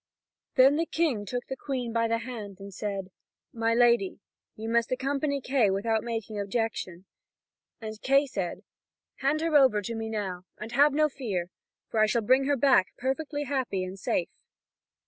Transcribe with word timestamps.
Then 0.55 0.77
the 0.77 0.87
King 0.87 1.27
took 1.27 1.45
the 1.45 1.55
Queen 1.55 1.93
by 1.93 2.07
the 2.07 2.17
hand, 2.17 2.57
and 2.59 2.73
said: 2.73 3.11
"My 3.53 3.75
lady, 3.75 4.19
you 4.55 4.67
must 4.67 4.91
accompany 4.91 5.39
Kay 5.41 5.69
without 5.69 6.03
making 6.03 6.39
objection." 6.39 7.05
And 7.79 8.01
Kay 8.01 8.25
said: 8.25 8.63
"Hand 9.17 9.41
her 9.41 9.55
over 9.55 9.79
to 9.83 9.93
me 9.93 10.09
now, 10.09 10.45
and 10.57 10.71
have 10.71 10.91
no 10.93 11.07
fear, 11.07 11.51
for 11.87 11.99
I 11.99 12.07
shall 12.07 12.23
bring 12.23 12.45
her 12.45 12.57
back 12.57 12.95
perfectly 12.97 13.43
happy 13.43 13.83
and 13.83 13.99
safe." 13.99 14.29